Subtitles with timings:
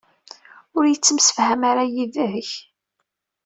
[0.77, 2.49] Ur yettemsefham ara yid-k?